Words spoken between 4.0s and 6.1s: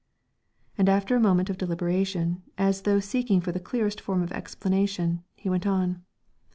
form of explanation, he went on.